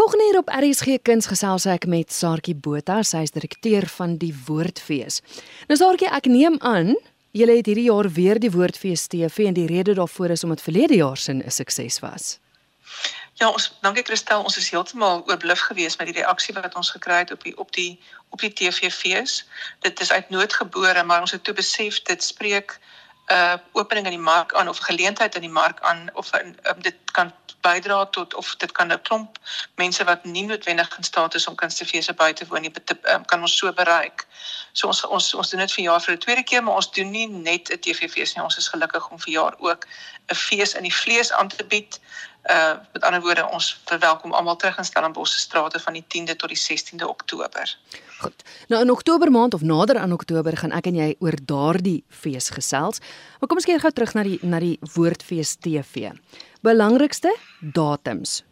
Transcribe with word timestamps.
Volgende 0.00 0.24
hier 0.24 0.38
op 0.38 0.48
RSG 0.48 1.02
Kuns 1.02 1.26
gesels 1.28 1.66
ek 1.68 1.82
met 1.84 2.08
Saartjie 2.08 2.54
Botha, 2.56 3.02
sy 3.04 3.18
is 3.26 3.34
direkteur 3.34 3.84
van 3.98 4.14
die 4.16 4.30
Woordfees. 4.46 5.18
Nou 5.68 5.76
Saartjie, 5.76 6.08
ek 6.08 6.24
neem 6.32 6.56
aan 6.64 6.94
julle 7.36 7.58
het 7.58 7.68
hierdie 7.68 7.84
jaar 7.90 8.08
weer 8.16 8.40
die 8.40 8.48
Woordfees 8.54 9.04
TV 9.12 9.50
en 9.50 9.58
die 9.58 9.66
rede 9.68 9.98
daarvoor 9.98 10.32
is 10.32 10.46
omdat 10.46 10.64
verlede 10.64 10.96
jaar 11.02 11.20
se 11.20 11.34
'n 11.34 11.52
sukses 11.52 12.00
was. 12.00 12.38
Ja, 13.34 13.50
ons 13.50 13.76
dankie 13.82 14.02
Christel, 14.02 14.40
ons 14.40 14.56
is 14.56 14.70
heeltemal 14.70 15.20
oorbluf 15.28 15.60
geweest 15.68 15.98
met 15.98 16.08
die 16.08 16.16
reaksie 16.22 16.54
wat 16.54 16.74
ons 16.74 16.90
gekry 16.96 17.18
het 17.18 17.32
op 17.36 17.44
die 17.44 17.56
op 17.58 17.72
die 17.72 18.00
op 18.30 18.40
die 18.40 18.52
TV-fees. 18.52 19.44
Dit 19.80 20.00
is 20.00 20.12
uit 20.12 20.30
nood 20.30 20.52
gebore, 20.52 21.04
maar 21.04 21.20
ons 21.20 21.36
het 21.36 21.44
toe 21.44 21.54
besef 21.54 22.02
dit 22.02 22.22
spreek 22.24 22.78
uh, 23.30 23.54
opening 23.72 24.06
in 24.06 24.16
die 24.16 24.26
mark 24.32 24.54
aan 24.54 24.68
of 24.68 24.78
geleentheid 24.78 25.34
in 25.34 25.40
die 25.40 25.50
mark 25.50 25.80
aan 25.80 26.10
of 26.14 26.34
in, 26.34 26.56
um, 26.70 26.82
dit 26.82 26.96
kan 27.12 27.32
bydra 27.60 28.06
tot 28.06 28.34
of 28.34 28.54
dit 28.56 28.72
kan 28.72 28.92
'n 28.92 29.02
klomp 29.02 29.38
mense 29.74 30.04
wat 30.04 30.24
nie 30.24 30.44
noodwendig 30.46 30.96
in 30.96 31.04
staat 31.04 31.34
is 31.34 31.46
om 31.46 31.54
kunstefeesse 31.54 32.12
by 32.12 32.32
te 32.32 32.46
woon 32.46 32.60
nie 32.60 32.72
um, 33.02 33.24
kan 33.24 33.40
ons 33.40 33.56
so 33.56 33.72
bereik. 33.72 34.26
So 34.72 34.86
ons 34.86 35.04
ons 35.04 35.34
ons 35.34 35.50
doen 35.50 35.60
dit 35.60 35.72
vir 35.72 35.84
jaar 35.84 36.00
vir 36.00 36.16
die 36.16 36.24
tweede 36.24 36.42
keer, 36.42 36.62
maar 36.62 36.74
ons 36.74 36.90
doen 36.90 37.10
nie 37.10 37.26
net 37.26 37.70
'n 37.70 37.78
TV-fees 37.78 38.34
nie. 38.34 38.44
Ons 38.44 38.56
is 38.56 38.68
gelukkig 38.68 39.10
om 39.10 39.18
vir 39.18 39.32
jaar 39.32 39.54
ook 39.58 39.86
'n 40.30 40.34
fees 40.34 40.74
in 40.74 40.82
die 40.82 40.94
vlees 40.94 41.32
aan 41.32 41.48
te 41.48 41.64
bied 41.64 42.00
uh 42.50 42.74
met 42.92 43.02
ander 43.02 43.20
woorde 43.20 43.48
ons 43.48 43.80
verwelkom 43.84 44.32
almal 44.32 44.56
terug 44.56 44.78
in 44.78 44.84
Stellenbosch 44.84 45.32
se 45.32 45.38
strate 45.38 45.80
van 45.80 45.92
die 45.92 46.04
10de 46.14 46.36
tot 46.36 46.48
die 46.48 46.58
16de 46.58 47.06
Oktober. 47.06 47.78
Goed. 48.18 48.42
Nou 48.68 48.82
in 48.82 48.90
Oktober 48.90 49.30
maand 49.30 49.54
of 49.54 49.60
nader 49.60 49.98
aan 49.98 50.12
Oktober 50.12 50.56
gaan 50.56 50.72
ek 50.72 50.86
en 50.90 50.98
jy 50.98 51.14
oor 51.18 51.38
daardie 51.44 52.04
fees 52.08 52.50
gesels. 52.50 53.00
Maar 53.38 53.48
kom 53.48 53.62
ons 53.62 53.68
keer 53.68 53.80
gou 53.80 53.92
terug 53.92 54.14
na 54.14 54.26
die 54.26 54.38
na 54.42 54.60
die 54.60 54.78
Woordfees 54.94 55.56
TV. 55.56 56.10
Belangrikste 56.60 57.36
datums. 57.60 58.42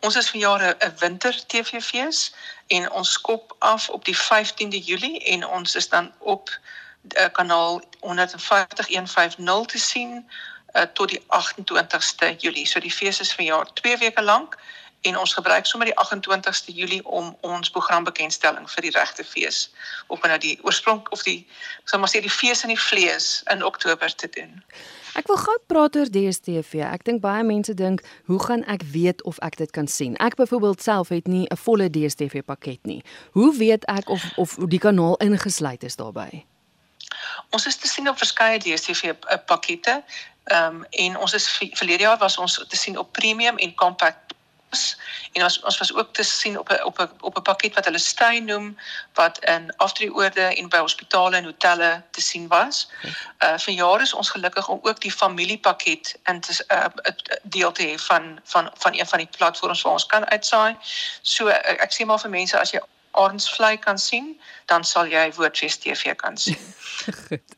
Ons 0.00 0.16
is 0.16 0.30
vir 0.30 0.40
jare 0.40 0.76
'n 0.80 0.94
winter 1.00 1.34
TV-fees 1.46 2.34
en 2.66 2.90
ons 2.90 3.12
skop 3.12 3.56
af 3.58 3.88
op 3.88 4.04
die 4.04 4.16
15de 4.16 4.78
Julie 4.78 5.18
en 5.24 5.46
ons 5.46 5.74
is 5.74 5.88
dan 5.88 6.12
op 6.18 6.48
uh, 7.18 7.26
kanaal 7.32 7.82
150 8.00 8.88
150 8.88 9.66
te 9.66 9.78
sien 9.78 10.30
uh, 10.74 10.82
tot 10.92 11.08
die 11.08 11.22
28ste 11.28 12.36
Julie. 12.38 12.66
So 12.66 12.80
die 12.80 12.92
fees 12.92 13.20
is 13.20 13.34
verjaar 13.34 13.72
2 13.72 13.96
weke 13.98 14.22
lank 14.22 14.58
en 15.00 15.18
ons 15.18 15.34
gebruik 15.34 15.66
sommer 15.66 15.86
die 15.86 15.98
28ste 15.98 16.74
Julie 16.74 17.04
om 17.06 17.36
ons 17.40 17.70
programbekendstelling 17.70 18.66
vir 18.70 18.82
die 18.82 18.90
regte 18.90 19.24
fees 19.24 19.68
op 20.06 20.26
nou 20.26 20.38
die 20.42 20.58
oorsprong 20.66 21.04
of 21.14 21.22
die 21.22 21.46
sal 21.84 22.02
maar 22.02 22.10
sê 22.10 22.22
die 22.24 22.32
fees 22.32 22.64
in 22.66 22.72
die 22.74 22.80
vlees 22.80 23.42
in 23.52 23.62
Oktober 23.64 24.10
te 24.14 24.30
doen. 24.34 24.58
Ek 25.18 25.30
wil 25.30 25.38
gou 25.40 25.54
praat 25.70 25.96
oor 25.96 26.10
DStv. 26.10 26.82
Ek 26.86 27.06
dink 27.06 27.22
baie 27.22 27.42
mense 27.46 27.74
dink, 27.74 28.02
hoe 28.26 28.38
gaan 28.42 28.62
ek 28.70 28.84
weet 28.92 29.22
of 29.22 29.38
ek 29.42 29.56
dit 29.62 29.70
kan 29.74 29.88
sien? 29.90 30.18
Ek 30.22 30.36
byvoorbeeld 30.38 30.82
self 30.82 31.08
het 31.14 31.26
nie 31.26 31.46
'n 31.46 31.56
volle 31.56 31.90
DStv 31.90 32.44
pakket 32.44 32.86
nie. 32.86 33.02
Hoe 33.32 33.54
weet 33.56 33.84
ek 33.86 34.08
of 34.08 34.22
of 34.36 34.56
die 34.68 34.78
kanaal 34.78 35.16
ingesluit 35.16 35.82
is 35.82 35.96
daarbey? 35.96 36.46
Ons 37.50 37.66
is 37.66 37.76
te 37.76 37.88
sien 37.88 38.08
op 38.08 38.18
verskeie 38.18 38.58
DStv 38.58 39.14
pakkette. 39.46 40.02
Ehm 40.48 40.74
um, 40.74 40.84
en 40.90 41.18
ons 41.18 41.32
is 41.32 41.48
verlede 41.50 42.02
jaar 42.02 42.18
was 42.18 42.38
ons 42.38 42.64
te 42.68 42.76
sien 42.76 42.98
op 42.98 43.12
premium 43.12 43.56
en 43.56 43.74
compact 43.74 44.28
en 45.32 45.42
ons 45.42 45.60
ons 45.62 45.78
was 45.78 45.94
ook 45.94 46.12
te 46.14 46.22
sien 46.22 46.58
op 46.58 46.68
'n 46.72 46.82
op 46.84 46.98
'n 46.98 47.10
op 47.20 47.36
'n 47.36 47.42
pakket 47.42 47.74
wat 47.74 47.84
hulle 47.84 47.98
steun 47.98 48.44
noem 48.44 48.78
wat 49.12 49.38
in 49.38 49.76
aftreeoorde 49.76 50.40
en 50.40 50.68
by 50.68 50.78
hospitale 50.78 51.36
en 51.36 51.44
hotelle 51.44 52.02
te 52.10 52.20
sien 52.20 52.48
was. 52.48 52.88
Uh 53.44 53.58
vir 53.58 53.74
jare 53.74 54.02
is 54.02 54.12
ons 54.12 54.30
gelukkig 54.30 54.68
om 54.68 54.78
ook 54.82 55.00
die 55.00 55.12
familiepakket 55.12 56.18
in 56.24 56.40
te 56.40 56.64
uh 56.68 56.84
deel 57.42 57.72
te 57.72 57.82
hê 57.82 57.94
van 57.98 58.40
van 58.44 58.70
van 58.74 58.98
een 58.98 59.06
van 59.06 59.18
die 59.18 59.30
platforms 59.36 59.82
waar 59.82 59.92
ons 59.92 60.06
kan 60.06 60.26
uitsaai. 60.26 60.76
So 61.22 61.48
ek 61.48 61.92
sê 61.92 62.04
maar 62.04 62.20
vir 62.20 62.30
mense 62.30 62.58
as 62.58 62.70
jy 62.70 62.80
Arensvlei 63.10 63.78
kan 63.78 63.98
sien, 63.98 64.40
dan 64.64 64.84
sal 64.84 65.06
jy 65.06 65.32
Woordfees 65.32 65.76
TV 65.76 66.14
kan 66.14 66.36
sien. 66.36 66.74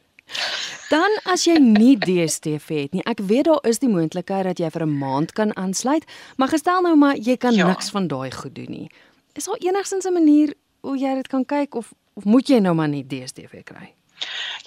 Dan 0.90 1.12
as 1.30 1.44
jy 1.46 1.54
nie 1.62 1.94
DStv 2.02 2.66
het 2.82 2.96
nie, 2.96 3.02
ek 3.06 3.20
weet 3.22 3.46
daar 3.46 3.62
is 3.68 3.78
die 3.78 3.90
moontlikheid 3.90 4.48
dat 4.48 4.58
jy 4.58 4.70
vir 4.74 4.82
'n 4.86 4.98
maand 4.98 5.32
kan 5.32 5.54
aansluit, 5.56 6.04
maar 6.36 6.50
gestel 6.50 6.82
nou 6.82 6.96
maar 6.96 7.14
jy 7.16 7.36
kan 7.36 7.54
ja. 7.54 7.66
niks 7.66 7.90
van 7.94 8.08
daai 8.10 8.30
goed 8.30 8.54
doen 8.54 8.70
nie. 8.70 8.90
Is 9.32 9.44
daar 9.44 9.62
enigstens 9.62 10.04
'n 10.04 10.12
manier 10.12 10.54
hoe 10.80 10.98
jy 10.98 11.14
dit 11.14 11.28
kan 11.28 11.44
kyk 11.44 11.74
of 11.74 11.92
of 12.14 12.24
moet 12.24 12.48
jy 12.48 12.58
nou 12.58 12.74
maar 12.74 12.88
nie 12.88 13.06
DStv 13.06 13.62
kry? 13.64 13.94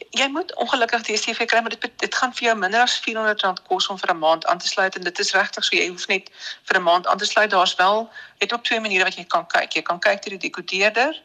Jy 0.10 0.28
moet 0.28 0.56
ongelukkig 0.56 1.02
DStv 1.02 1.46
kry, 1.46 1.60
maar 1.60 1.76
dit 1.76 1.92
dit 1.98 2.16
gaan 2.16 2.34
vir 2.34 2.48
jou 2.48 2.58
minder 2.58 2.82
as 2.82 3.02
R400 3.02 3.68
kos 3.68 3.88
om 3.88 3.98
vir 3.98 4.14
'n 4.14 4.20
maand 4.20 4.46
aan 4.46 4.58
te 4.58 4.68
sluit 4.68 4.96
en 4.96 5.04
dit 5.04 5.20
is 5.20 5.34
regtig 5.34 5.64
so 5.64 5.76
jy 5.76 5.88
hoef 5.90 6.08
net 6.08 6.32
vir 6.64 6.80
'n 6.80 6.84
maand 6.84 7.08
aan 7.08 7.18
te 7.18 7.26
sluit. 7.26 7.50
Daar's 7.50 7.76
wel 7.76 8.10
net 8.40 8.54
op 8.54 8.64
twee 8.64 8.80
maniere 8.80 9.04
wat 9.04 9.16
jy 9.16 9.26
kan 9.26 9.48
kyk. 9.48 9.74
Jy 9.74 9.82
kan 9.82 10.00
kyk 10.00 10.24
deur 10.24 10.40
die 10.40 10.50
dekodeerder 10.50 11.22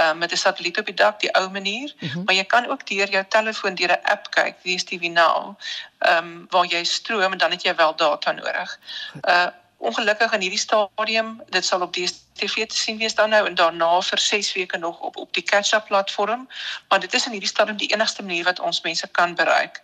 uh, 0.00 0.12
met 0.14 0.32
'n 0.32 0.36
satelliet 0.36 0.78
op 0.78 0.86
die 0.86 0.94
dak, 0.94 1.20
die 1.20 1.34
ou 1.34 1.50
manier, 1.50 1.92
mm 1.98 2.08
-hmm. 2.08 2.22
maar 2.24 2.34
jy 2.34 2.44
kan 2.44 2.68
ook 2.68 2.86
deur 2.86 3.10
jou 3.10 3.24
telefoon 3.28 3.74
deur 3.74 3.90
'n 3.90 4.02
app 4.02 4.30
kyk, 4.30 4.54
DStv 4.62 5.00
Now, 5.00 5.58
ehm 5.98 6.16
um, 6.16 6.46
waar 6.48 6.66
jy 6.66 6.84
stroom 6.84 7.32
en 7.32 7.38
dan 7.38 7.50
het 7.50 7.62
jy 7.62 7.74
wel 7.74 7.96
data 7.96 8.32
nodig. 8.32 8.78
Uh 9.22 9.46
ongelukkig 9.82 10.32
in 10.32 10.40
hierdie 10.40 10.58
stadium, 10.58 11.40
dit 11.50 11.64
sal 11.64 11.82
op 11.82 11.92
DStv 11.92 12.66
te 12.70 12.76
sien 12.76 12.98
wees 12.98 13.14
dan 13.14 13.32
nou 13.34 13.46
en 13.46 13.54
daarna 13.58 14.00
vir 14.00 14.18
6 14.18 14.52
weke 14.52 14.78
nog 14.78 15.00
op 15.00 15.16
op 15.16 15.34
die 15.34 15.42
catch-up 15.42 15.86
platform, 15.86 16.48
maar 16.88 17.00
dit 17.00 17.14
is 17.14 17.26
in 17.26 17.34
hierdie 17.34 17.50
stadium 17.50 17.76
die 17.76 17.90
enigste 17.94 18.22
manier 18.22 18.44
wat 18.44 18.60
ons 18.60 18.80
mense 18.80 19.08
kan 19.18 19.34
bereik. 19.34 19.82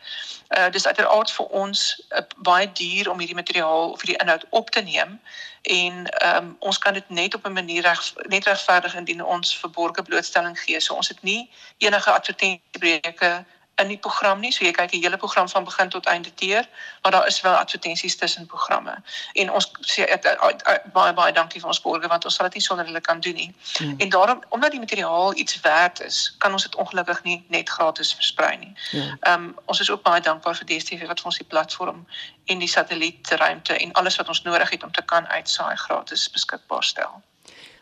Uh 0.49 0.71
dis 0.71 0.87
uiteraard 0.87 1.31
vir 1.31 1.47
ons 1.63 1.83
uh, 2.11 2.23
baie 2.37 2.73
duur 2.73 3.11
om 3.11 3.19
hierdie 3.19 3.41
materiaal 3.43 3.91
of 3.91 4.03
hierdie 4.03 4.21
inhoud 4.23 4.47
op 4.51 4.71
te 4.71 4.81
neem 4.81 5.21
en 5.63 6.07
ehm 6.07 6.37
um, 6.37 6.57
ons 6.59 6.79
kan 6.79 6.95
dit 6.95 7.11
net 7.11 7.35
op 7.35 7.47
'n 7.47 7.53
manier 7.53 7.83
reg 7.83 8.15
net 8.29 8.45
regverdig 8.47 8.95
indien 8.95 9.25
ons 9.25 9.59
verborgde 9.59 10.03
blootstelling 10.03 10.61
gee. 10.61 10.81
So 10.81 10.95
ons 10.95 11.09
het 11.09 11.23
nie 11.23 11.51
enige 11.79 12.11
advertensiebreuke 12.11 13.45
in 13.79 13.89
die 13.89 13.99
program 13.99 14.41
nie. 14.41 14.53
So 14.53 14.65
jy 14.65 14.73
kyk 14.77 14.91
die 14.91 15.01
hele 15.03 15.17
program 15.17 15.49
van 15.49 15.65
begin 15.65 15.89
tot 15.89 16.07
einde 16.07 16.31
deur, 16.35 16.69
maar 17.03 17.13
daar 17.13 17.27
is 17.27 17.41
wel 17.41 17.55
advertensies 17.55 18.17
tussen 18.17 18.47
programme. 18.47 18.95
En 19.33 19.53
ons 19.53 19.71
sê 19.81 20.07
baie 20.93 21.13
baie 21.15 21.33
dankie 21.33 21.61
vir 21.61 21.69
ons 21.69 21.81
borgers 21.81 22.11
want 22.13 22.25
ons 22.25 22.35
sal 22.35 22.49
dit 22.49 22.59
nie 22.59 22.65
sonder 22.65 22.87
hulle 22.87 23.01
kan 23.01 23.21
doen 23.21 23.35
nie. 23.35 23.55
Hmm. 23.79 23.95
En 23.99 24.09
daarom 24.09 24.43
omdat 24.49 24.71
die 24.71 24.81
materiaal 24.81 25.37
iets 25.37 25.61
werd 25.61 26.01
is, 26.01 26.35
kan 26.39 26.53
ons 26.53 26.63
dit 26.63 26.75
ongelukkig 26.75 27.23
nie 27.23 27.45
net 27.49 27.69
gratis 27.69 28.15
versprei 28.15 28.57
nie. 28.57 28.73
Ja. 28.91 29.01
Ehm 29.01 29.17
ja. 29.21 29.35
um, 29.35 29.55
ons 29.65 29.81
is 29.81 29.91
ook 29.91 30.03
baie 30.03 30.21
dankbaar 30.21 30.57
vir 30.57 30.67
DStv 30.67 31.07
wat 31.07 31.21
vir 31.21 31.31
ons 31.33 31.39
die 31.39 31.47
platform 31.47 32.07
en 32.45 32.59
die 32.59 32.69
satellietruimte 32.69 33.77
en 33.77 33.93
alles 33.93 34.17
wat 34.17 34.29
ons 34.29 34.43
nodig 34.43 34.71
het 34.71 34.85
om 34.85 34.93
te 34.93 35.05
kan 35.05 35.27
uitsaai 35.27 35.77
gratis 35.77 36.31
beskikbaar 36.31 36.85
stel. 36.85 37.23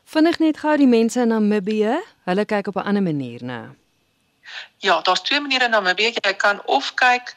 Vinnig 0.04 0.38
net 0.38 0.58
gou 0.62 0.76
die 0.76 0.86
mense 0.86 1.20
in 1.20 1.32
Namibië, 1.34 1.98
hulle 2.24 2.44
kyk 2.44 2.66
op 2.66 2.76
'n 2.76 2.86
ander 2.86 3.02
manier, 3.02 3.42
né? 3.42 3.60
Nou. 3.62 3.85
Ja, 4.84 5.00
daar's 5.00 5.22
twee 5.22 5.40
maniere 5.40 5.64
in 5.64 5.70
Namibië. 5.70 6.12
Jy 6.20 6.34
kan 6.34 6.62
of 6.64 6.94
kyk 6.94 7.36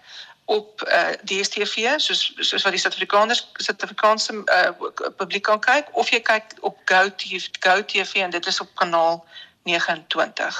op 0.49 0.81
uh, 0.81 1.09
eh, 1.09 1.17
DStv 1.23 1.99
soos 2.01 2.33
soos 2.35 2.63
wat 2.65 2.73
die 2.73 2.81
Suid-Afrikaners 2.81 3.51
Suid-Afrikaanse 3.53 4.33
uh, 4.33 4.71
publiek 5.17 5.43
kan 5.45 5.59
kyk 5.61 5.91
of 5.93 6.09
jy 6.09 6.21
kyk 6.25 6.55
op 6.65 6.79
GoTV 6.89 7.51
GoTV 7.61 8.23
en 8.25 8.33
dit 8.33 8.49
is 8.49 8.57
op 8.63 8.71
kanaal 8.81 9.21
29. 9.69 10.57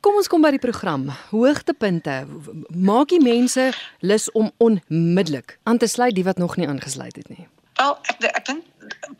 Kom 0.00 0.16
ons 0.16 0.30
kom 0.30 0.40
by 0.40 0.54
die 0.54 0.62
program. 0.62 1.08
Hoogtepunte. 1.34 2.22
Maak 2.70 3.12
die 3.12 3.20
mense 3.20 3.68
lus 4.00 4.30
om 4.32 4.48
onmiddellik 4.56 5.58
aan 5.68 5.78
te 5.78 5.90
sluit 5.90 6.14
die 6.16 6.24
wat 6.24 6.38
nog 6.40 6.56
nie 6.56 6.68
aangesluit 6.68 7.16
het 7.16 7.28
nie. 7.28 7.48
Wel, 7.76 7.98
ek 8.10 8.24
ek 8.30 8.44
dink 8.46 8.64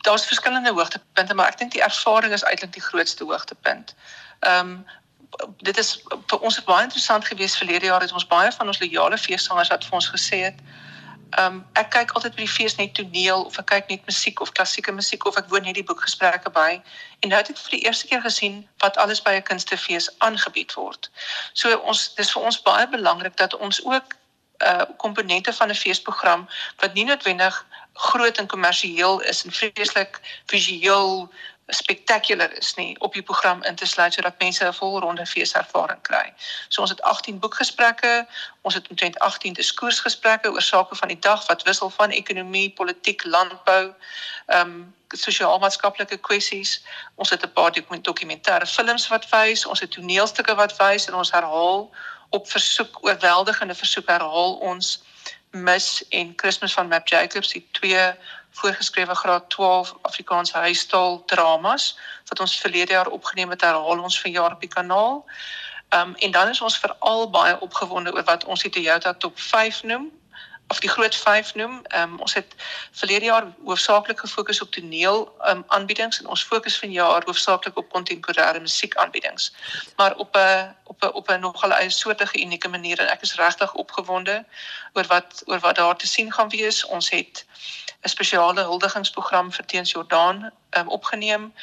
daar's 0.07 0.25
verskillende 0.25 0.73
hoogtepunte, 0.73 1.35
maar 1.37 1.53
ek 1.53 1.59
dink 1.61 1.75
die 1.77 1.83
ervaring 1.85 2.33
is 2.33 2.47
eintlik 2.47 2.73
die 2.73 2.87
grootste 2.89 3.27
hoogtepunt. 3.27 3.93
Ehm 4.39 4.73
um, 4.73 4.79
dit 5.57 5.77
is 5.77 6.03
vir 6.27 6.39
ons 6.39 6.63
baie 6.63 6.83
interessant 6.83 7.25
geweest 7.25 7.57
verlede 7.57 7.85
jaar 7.85 8.01
het 8.01 8.11
ons 8.11 8.27
baie 8.27 8.51
van 8.51 8.67
ons 8.67 8.79
loyale 8.79 9.17
feessangers 9.17 9.69
wat 9.69 9.85
vir 9.85 9.99
ons 10.01 10.11
gesê 10.15 10.43
het 10.49 10.61
ehm 11.29 11.45
um, 11.53 11.57
ek 11.77 11.89
kyk 11.93 12.11
altyd 12.17 12.35
by 12.35 12.41
die 12.41 12.51
fees 12.51 12.75
net 12.77 12.93
toneel 12.97 13.43
of 13.45 13.57
ek 13.61 13.67
kyk 13.71 13.89
net 13.89 14.05
musiek 14.09 14.41
of 14.41 14.51
klassieke 14.57 14.91
musiek 14.91 15.25
of 15.29 15.37
ek 15.37 15.49
woon 15.51 15.67
net 15.67 15.77
die 15.77 15.85
boekgesprekke 15.85 16.49
by 16.55 16.69
en 17.21 17.29
nou 17.29 17.37
het 17.37 17.51
ek 17.53 17.59
vir 17.65 17.75
die 17.75 17.83
eerste 17.85 18.07
keer 18.09 18.23
gesien 18.23 18.63
wat 18.83 18.97
alles 18.97 19.21
by 19.21 19.35
'n 19.37 19.45
kunstefees 19.49 20.09
aangebied 20.25 20.73
word. 20.73 21.09
So 21.53 21.77
ons 21.91 22.15
dis 22.15 22.33
vir 22.33 22.49
ons 22.49 22.61
baie 22.69 22.87
belangrik 22.87 23.37
dat 23.37 23.53
ons 23.53 23.83
ook 23.85 24.17
uh 24.69 24.85
komponente 24.97 25.53
van 25.53 25.69
'n 25.69 25.81
feesprogram 25.83 26.47
wat 26.81 26.93
nie 26.93 27.05
noodwendig 27.05 27.65
groot 27.93 28.37
en 28.37 28.47
kommersieel 28.47 29.19
is 29.19 29.45
en 29.45 29.51
vreeslik 29.51 30.19
visueel 30.45 31.31
spektakulêr 31.69 32.57
is 32.57 32.73
nie 32.75 32.99
op 32.99 33.13
die 33.13 33.21
program 33.21 33.63
in 33.63 33.75
te 33.75 33.85
sluit 33.85 34.13
sodat 34.13 34.39
mense 34.39 34.65
'n 34.65 34.73
volronde 34.73 35.25
feeservaring 35.25 36.01
kry. 36.01 36.33
So 36.67 36.81
ons 36.81 36.89
het 36.89 37.01
18 37.01 37.39
boekgesprekke, 37.39 38.27
ons 38.61 38.73
het 38.73 38.87
omtrent 38.87 39.19
18 39.19 39.53
diskoersgesprekke 39.53 40.51
oor 40.51 40.61
sake 40.61 40.95
van 40.95 41.07
die 41.07 41.19
dag 41.19 41.47
wat 41.47 41.63
wissel 41.63 41.89
van 41.89 42.09
ekonomie, 42.09 42.69
politiek, 42.69 43.23
landbou, 43.23 43.93
ehm 44.45 44.69
um, 44.69 44.95
sosiaal-maatskaplike 45.09 46.17
kwessies. 46.17 46.83
Ons 47.15 47.29
het 47.29 47.45
'n 47.45 47.51
paar 47.53 47.71
dokumentêre 48.01 48.65
films 48.65 49.07
wat 49.07 49.29
wys, 49.29 49.65
ons 49.65 49.79
het 49.79 49.91
toneelstukke 49.91 50.55
wat 50.55 50.77
wys 50.77 51.07
en 51.07 51.13
ons 51.13 51.31
herhaal 51.31 51.91
op 52.29 52.49
versoek 52.49 52.97
oorweldigende 53.01 53.75
versoek 53.75 54.07
herhaal 54.07 54.53
ons 54.53 54.99
Miss 55.51 56.07
en 56.09 56.33
Christmas 56.35 56.73
van 56.73 56.87
Map 56.87 57.07
Jacobs, 57.07 57.51
die 57.51 57.67
twee 57.71 58.15
voorgeskrewe 58.59 59.15
graad 59.15 59.49
12 59.49 59.95
Afrikaanse 60.01 60.57
huistaal 60.57 61.23
dramas 61.25 61.97
wat 62.29 62.39
ons 62.39 62.59
verlede 62.59 62.91
jaar 62.91 63.07
opgeneem 63.07 63.49
het, 63.49 63.61
herhaal 63.61 64.03
ons 64.03 64.21
vanjaar 64.21 64.51
op 64.51 64.59
die 64.59 64.75
kanaal. 64.77 65.25
Ehm 65.89 66.09
um, 66.09 66.15
en 66.15 66.31
dan 66.31 66.49
is 66.49 66.61
ons 66.61 66.77
veral 66.77 67.29
baie 67.29 67.59
opgewonde 67.59 68.13
oor 68.13 68.23
wat 68.23 68.45
ons 68.45 68.61
die 68.61 68.71
Toyota 68.71 69.13
Top 69.13 69.39
5 69.39 69.83
noem 69.83 70.11
of 70.69 70.79
die 70.79 70.89
groot 70.89 71.15
5 71.15 71.55
noem. 71.55 71.81
Ehm 71.83 72.13
um, 72.13 72.19
ons 72.19 72.33
het 72.33 72.55
verlede 72.91 73.25
jaar 73.25 73.47
hoofsaaklik 73.65 74.19
gefokus 74.19 74.61
op 74.61 74.71
toneel 74.71 75.35
ehm 75.39 75.57
um, 75.57 75.63
aanbiedings 75.67 76.19
en 76.19 76.27
ons 76.27 76.43
fokus 76.43 76.77
vanjaar 76.79 77.25
hoofsaaklik 77.25 77.77
op 77.77 77.89
kontemporêre 77.95 78.61
musiekaanbiedings. 78.61 79.53
Maar 79.95 80.15
op 80.15 80.35
'n 80.35 80.75
op 80.83 81.03
'n 81.03 81.13
op 81.13 81.29
'n 81.29 81.39
nogal 81.39 81.73
'n 81.73 81.91
soortige 81.91 82.41
unieke 82.41 82.69
manier 82.69 82.99
en 82.99 83.07
ek 83.07 83.21
is 83.21 83.35
regtig 83.35 83.73
opgewonde 83.73 84.45
oor 84.93 85.07
wat 85.07 85.41
oor 85.45 85.59
wat 85.59 85.75
daar 85.75 85.97
te 85.97 86.07
sien 86.07 86.31
gaan 86.33 86.49
wees. 86.49 86.85
Ons 86.85 87.09
het 87.09 87.45
'n 88.01 88.09
spesiale 88.09 88.61
huldigingsprogram 88.61 89.51
vir 89.51 89.65
Teens 89.65 89.91
Jordaan 89.91 90.51
um, 90.77 90.87
opgeneem 90.87 91.53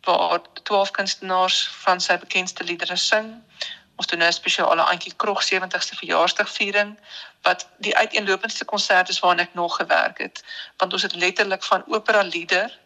waar 0.00 0.40
12 0.62 0.90
kunstenaars 0.90 1.68
van 1.68 2.00
sy 2.00 2.18
bekendste 2.18 2.64
liedere 2.64 2.96
sing. 2.96 3.42
Ons 3.96 4.06
doen 4.06 4.18
nou 4.18 4.28
'n 4.28 4.32
spesiale 4.32 4.82
Antjie 4.82 5.14
Krog 5.16 5.42
70ste 5.42 5.96
verjaarsdagviering 5.96 6.98
wat 7.42 7.68
die 7.78 7.96
uiteenlopendste 7.96 8.64
konsert 8.64 9.08
is 9.08 9.20
waarna 9.20 9.42
ek 9.42 9.54
nog 9.54 9.76
gewerk 9.76 10.18
het 10.18 10.44
want 10.76 10.92
ons 10.92 11.02
het 11.02 11.14
letterlik 11.14 11.62
van 11.62 11.84
opera 11.86 12.22
lieder 12.22 12.78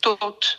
tot 0.00 0.58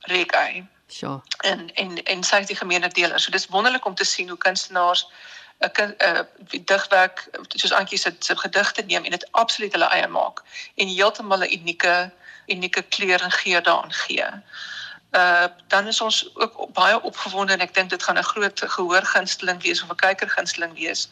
reggae. 0.00 0.66
Sure. 0.86 1.20
En 1.38 1.74
en 1.74 2.02
en 2.02 2.22
sy 2.24 2.36
is 2.36 2.46
die 2.46 2.56
gemeene 2.56 2.88
deel. 2.88 3.18
So 3.18 3.30
dis 3.30 3.46
wonderlik 3.46 3.84
om 3.84 3.94
te 3.94 4.04
sien 4.04 4.28
hoe 4.28 4.38
kunstenaars 4.38 5.06
'n 5.60 5.94
'n 5.98 6.26
digwerk 6.64 7.28
soos 7.48 7.72
Antjie 7.72 7.98
se 7.98 8.14
se 8.18 8.36
gedigte 8.36 8.82
neem 8.82 9.04
en 9.04 9.10
dit 9.10 9.32
absoluut 9.32 9.72
hulle 9.72 9.90
eie 9.96 10.08
maak 10.08 10.42
en 10.74 10.88
heeltemal 10.88 11.44
'n 11.44 11.52
unieke 11.58 12.10
unieke 12.46 12.82
kleur 12.82 13.22
en 13.22 13.30
geur 13.30 13.62
daaraan 13.62 13.92
gee 13.92 14.28
uh 15.10 15.46
dan 15.66 15.86
is 15.86 16.00
ons 16.00 16.30
ook 16.34 16.72
baie 16.72 17.02
opgewonde 17.02 17.52
en 17.52 17.60
ek 17.60 17.74
dink 17.74 17.90
dit 17.90 18.02
gaan 18.02 18.18
'n 18.18 18.30
groot 18.32 18.60
gehoorgunsteling 18.60 19.62
wees 19.62 19.82
of 19.82 19.90
'n 19.90 19.96
kykergunsteling 19.96 20.74
wees. 20.74 21.08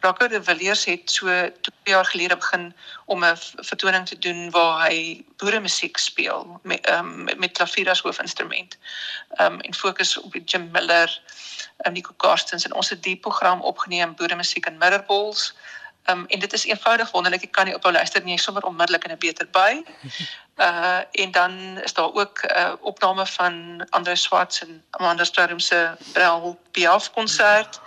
Rocco 0.00 0.26
de 0.28 0.42
Villiers 0.42 0.84
het 0.84 1.10
so 1.10 1.26
2 1.26 1.52
jaar 1.84 2.04
gelede 2.04 2.36
begin 2.36 2.74
om 3.04 3.24
'n 3.24 3.36
vertoning 3.56 4.06
te 4.06 4.18
doen 4.18 4.50
waar 4.50 4.88
hy 4.88 5.24
boere 5.36 5.60
musiek 5.60 5.96
speel 5.96 6.60
met 6.62 6.90
um, 6.90 7.24
met 7.24 7.52
klavier 7.52 7.90
as 7.90 8.00
hoofinstrument. 8.00 8.78
Um 9.40 9.60
en 9.60 9.74
fokus 9.74 10.16
op 10.16 10.34
Jim 10.44 10.70
Miller, 10.70 11.20
um, 11.86 11.92
Nico 11.92 12.12
Karstens 12.16 12.64
en 12.64 12.74
ons 12.74 12.88
het 12.88 13.02
die 13.02 13.16
program 13.16 13.60
opgeneem 13.60 14.14
boere 14.14 14.34
musiek 14.34 14.66
in 14.66 14.78
Mirrorballs. 14.78 15.54
Um 16.10 16.24
en 16.26 16.38
dit 16.38 16.52
is 16.52 16.64
eenvoudig 16.66 17.10
wonderlik. 17.10 17.42
Ek 17.42 17.52
kan 17.52 17.64
nie 17.64 17.74
ophou 17.74 17.92
luister 17.92 18.22
nie, 18.24 18.38
sommer 18.38 18.64
onmiddellik 18.66 19.04
in 19.04 19.12
'n 19.12 19.18
beter 19.18 19.46
by. 19.50 19.82
Uh 20.56 21.00
en 21.12 21.30
dan 21.30 21.78
is 21.82 21.92
daar 21.92 22.12
ook 22.14 22.42
'n 22.42 22.58
uh, 22.58 22.72
opname 22.80 23.26
van 23.26 23.86
Andre 23.90 24.16
Swarts 24.16 24.60
en 24.60 24.84
Amanda 24.90 25.24
Storm 25.24 25.58
se 25.58 25.96
Brel 26.12 26.60
Piaf 26.70 27.10
konsert 27.10 27.80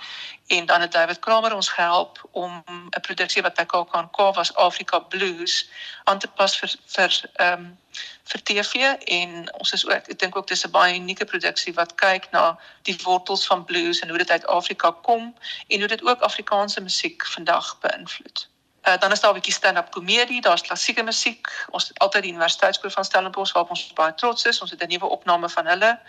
en 0.48 0.66
dan 0.66 0.82
het 0.82 0.92
David 0.92 1.20
Kramer 1.20 1.56
ons 1.56 1.70
gehelp 1.70 2.28
om 2.32 2.64
'n 2.66 3.02
produksie 3.02 3.42
wat 3.42 3.54
by 3.54 3.66
KAKNK 3.66 4.16
was 4.16 4.54
Afrika 4.54 5.00
Blues 5.00 5.70
aan 6.04 6.20
te 6.20 6.28
pas 6.28 6.58
vir 6.60 6.76
vir 6.86 7.30
ehm 7.34 7.54
um, 7.54 7.78
vir 8.24 8.44
TV 8.44 8.74
en 9.20 9.54
ons 9.54 9.72
is 9.72 9.86
ook 9.86 9.94
ek 9.94 10.20
dink 10.20 10.36
ook 10.36 10.48
dis 10.48 10.66
'n 10.66 10.72
baie 10.72 10.96
unieke 10.96 11.26
produksie 11.26 11.74
wat 11.74 11.96
kyk 11.96 12.32
na 12.32 12.60
die 12.82 12.98
wortels 13.04 13.46
van 13.46 13.66
blues 13.66 14.00
en 14.00 14.10
hoe 14.10 14.18
dit 14.18 14.32
uit 14.32 14.48
Afrika 14.48 14.92
kom 14.92 15.36
en 15.68 15.80
hoe 15.80 15.88
dit 15.88 16.04
ook 16.04 16.22
Afrikaanse 16.22 16.82
musiek 16.82 17.26
vandag 17.26 17.80
beïnvloed. 17.80 18.48
Uh, 18.88 18.98
dan 18.98 19.12
is 19.12 19.20
daar 19.20 19.32
'n 19.32 19.34
bietjie 19.34 19.54
stand-up 19.54 19.92
komedie, 19.92 20.42
daar's 20.42 20.62
klassieke 20.62 21.04
musiek. 21.04 21.66
Ons 21.70 21.88
het 21.88 22.00
altyd 22.00 22.22
die 22.22 22.32
Universiteitskoor 22.32 22.92
van 22.92 23.06
Stellenbosch 23.06 23.54
waarop 23.54 23.72
ons 23.72 23.94
baie 23.94 24.14
trots 24.14 24.46
is. 24.46 24.62
Ons 24.62 24.72
het 24.72 24.82
'n 24.84 24.88
nuwe 24.88 25.06
opname 25.06 25.50
van 25.50 25.66
hulle. 25.66 26.00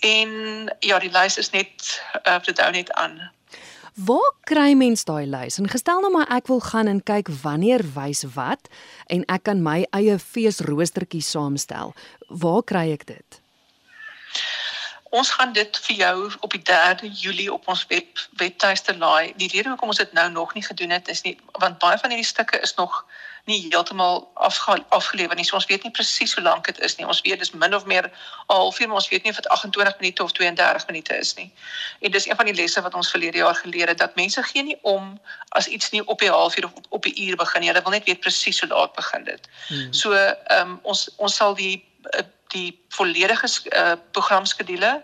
En 0.00 0.30
ja, 0.78 0.98
die 0.98 1.10
lys 1.10 1.36
is 1.36 1.50
net 1.50 2.02
uh, 2.26 2.32
vir 2.42 2.54
dit 2.54 2.70
net 2.70 2.92
aan. 2.92 3.32
Waar 3.94 4.32
kry 4.48 4.72
mens 4.72 5.04
daai 5.04 5.26
lys? 5.28 5.58
En 5.60 5.68
gestel 5.68 6.00
nou 6.00 6.08
maar 6.14 6.30
ek 6.32 6.46
wil 6.48 6.62
gaan 6.64 6.88
en 6.88 7.02
kyk 7.04 7.28
wanneer 7.42 7.84
wys 7.92 8.24
wat 8.32 8.70
en 9.12 9.26
ek 9.28 9.44
kan 9.50 9.60
my 9.60 9.82
eie 9.92 10.16
feesroostertjie 10.16 11.20
saamstel. 11.20 11.92
Waar 12.32 12.62
kry 12.64 12.88
ek 12.96 13.04
dit? 13.10 13.41
Ons 15.12 15.30
gaan 15.30 15.50
dit 15.52 15.78
vir 15.86 15.96
jou 15.96 16.32
op 16.40 16.54
die 16.56 16.62
3de 16.68 17.08
Julie 17.12 17.52
op 17.52 17.66
ons 17.68 17.84
web 17.88 18.20
webtuiste 18.40 18.96
laai. 18.96 19.32
Die 19.36 19.48
rede 19.52 19.68
hoekom 19.68 19.92
ons 19.92 20.00
dit 20.00 20.12
nou 20.16 20.30
nog 20.30 20.54
nie 20.54 20.64
gedoen 20.64 20.90
het 20.90 21.08
is 21.12 21.20
nie 21.26 21.34
want 21.60 21.78
baie 21.82 21.98
van 22.00 22.14
hierdie 22.14 22.28
stukke 22.28 22.60
is 22.64 22.74
nog 22.74 23.02
nie 23.44 23.58
heeltemal 23.66 24.30
afge, 24.34 24.78
afgelewer 24.88 25.36
nie. 25.36 25.44
So 25.44 25.58
ons 25.58 25.68
weet 25.68 25.84
nie 25.84 25.92
presies 25.92 26.32
hoe 26.34 26.44
lank 26.46 26.64
dit 26.70 26.80
is 26.80 26.96
nie. 26.96 27.06
Ons 27.06 27.20
weet 27.26 27.44
dis 27.44 27.52
min 27.52 27.76
of 27.76 27.84
meer 27.84 28.08
'n 28.08 28.12
halfuur, 28.46 28.88
maar 28.88 29.02
ons 29.02 29.08
weet 29.08 29.22
nie 29.22 29.32
of 29.34 29.36
dit 29.36 29.48
28 29.48 30.00
minute 30.00 30.22
of 30.22 30.32
32 30.32 30.86
minute 30.86 31.18
is 31.18 31.34
nie. 31.34 31.52
En 32.00 32.10
dis 32.10 32.26
een 32.28 32.36
van 32.36 32.46
die 32.48 32.54
lesse 32.54 32.82
wat 32.82 32.94
ons 32.94 33.10
verlede 33.10 33.44
jaar 33.44 33.54
geleer 33.54 33.88
het 33.88 33.98
dat 33.98 34.14
mense 34.14 34.42
gee 34.42 34.62
nie 34.62 34.78
om 34.82 35.20
as 35.48 35.66
iets 35.66 35.90
nie 35.90 36.06
op 36.06 36.18
die 36.18 36.30
halfuur 36.30 36.64
of 36.64 36.72
op, 36.72 36.86
op 36.88 37.02
die 37.02 37.28
uur 37.28 37.36
begin 37.36 37.60
nie. 37.60 37.68
Hulle 37.68 37.82
wil 37.82 37.92
net 37.92 38.04
weet 38.04 38.20
presies 38.20 38.60
hoe 38.60 38.68
laat 38.68 38.92
begin 38.92 39.24
dit. 39.24 39.48
Hmm. 39.68 39.92
So 39.92 40.12
ehm 40.12 40.70
um, 40.70 40.78
ons 40.82 41.10
ons 41.16 41.36
sal 41.36 41.54
die 41.54 41.84
uh, 42.16 42.20
die 42.52 42.70
volledige 42.88 43.48
uh, 43.72 43.92
programskedule 44.10 45.02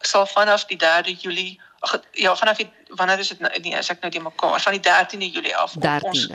sal 0.00 0.26
vanaf 0.26 0.64
die 0.70 0.78
3de 0.78 1.14
Julie 1.20 1.60
ag 1.80 2.00
ja 2.12 2.36
vanaf 2.36 2.56
die 2.56 2.70
wanneer 2.88 3.18
is 3.18 3.28
dit 3.28 3.40
nou 3.40 3.52
nee 3.62 3.76
as 3.76 3.90
ek 3.92 4.00
nou 4.02 4.10
die 4.12 4.22
mekaar 4.22 4.60
van 4.60 4.78
die 4.78 4.82
13de 4.82 5.30
Julie 5.30 5.56
af 5.56 5.74
13de. 5.78 6.08
ons 6.10 6.26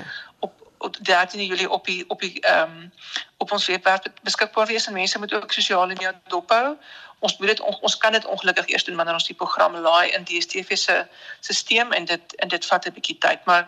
op 0.84 0.96
op 0.96 0.98
13de 0.98 1.46
Julie 1.50 1.70
op 1.70 1.86
die 1.86 2.04
op 2.10 2.20
die 2.20 2.42
ehm 2.42 2.72
um, 2.72 2.92
op 3.38 3.52
ons 3.52 3.68
webwerf 3.68 4.02
beskikbaar 4.22 4.68
wees 4.68 4.88
en 4.88 4.94
mense 4.94 5.20
moet 5.20 5.34
ook 5.34 5.52
sosiale 5.52 5.88
media 5.88 6.14
dophou 6.28 6.78
ons 7.24 7.38
moet 7.38 7.48
dit 7.48 7.60
ons 7.60 7.98
kan 7.98 8.12
dit 8.12 8.26
ongelukkig 8.26 8.68
eers 8.68 8.84
doen 8.84 8.96
wanneer 9.00 9.14
ons 9.14 9.28
die 9.28 9.36
program 9.36 9.76
laai 9.76 10.12
in 10.12 10.26
DStv 10.28 10.78
se 10.78 10.96
stelsel 11.40 11.92
en 11.92 12.06
dit 12.06 12.36
en 12.36 12.52
dit 12.52 12.66
vat 12.72 12.88
'n 12.88 12.96
bietjie 12.98 13.18
tyd 13.26 13.46
maar 13.50 13.64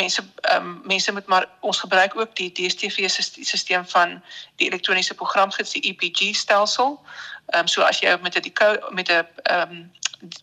mense 0.00 0.22
ehm 0.40 0.66
um, 0.66 0.80
mense 0.84 1.12
moet 1.12 1.26
maar 1.26 1.46
ons 1.60 1.80
gebruik 1.80 2.16
ook 2.20 2.36
die 2.36 2.52
DStv 2.52 3.08
se 3.08 3.22
stelsel 3.56 3.84
van 3.94 4.22
die 4.56 4.66
elektroniese 4.66 5.14
programgids 5.14 5.72
die 5.72 5.86
EPG 5.90 6.34
stelsel. 6.36 7.00
Ehm 7.46 7.60
um, 7.60 7.68
so 7.68 7.82
as 7.82 8.00
jy 8.00 8.16
met 8.22 8.36
'n 8.36 8.42
met 8.90 9.08
'n 9.08 9.26
ehm 9.42 9.70
um, 9.70 9.92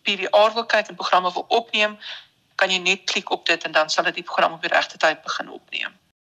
PVR 0.02 0.52
wil 0.54 0.66
kyk 0.66 0.88
en 0.88 0.94
programme 0.94 1.32
wil 1.32 1.44
opneem, 1.48 1.98
kan 2.54 2.70
jy 2.70 2.78
net 2.78 3.04
klik 3.04 3.30
op 3.30 3.46
dit 3.46 3.64
en 3.64 3.72
dan 3.72 3.90
sal 3.90 4.04
dit 4.04 4.14
die 4.14 4.28
program 4.30 4.52
op 4.52 4.60
die 4.62 4.70
regte 4.70 4.96
tyd 4.96 5.22
begin 5.22 5.50
opneem. 5.50 5.92